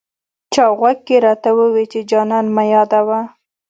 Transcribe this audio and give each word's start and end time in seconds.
چا 0.53 0.65
غوږ 0.77 0.97
کې 1.07 1.17
راته 1.25 1.49
وویې 1.59 1.85
چې 1.91 1.99
جانان 2.09 2.45
مه 2.55 2.63
یادوه. 2.73 3.19